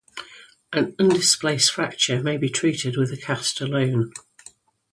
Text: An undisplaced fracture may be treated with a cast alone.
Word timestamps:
An 0.73 0.93
undisplaced 0.97 1.69
fracture 1.71 2.23
may 2.23 2.35
be 2.35 2.49
treated 2.49 2.97
with 2.97 3.11
a 3.13 3.17
cast 3.17 3.61
alone. 3.61 4.11